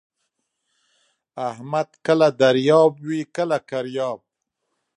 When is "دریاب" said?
2.41-2.93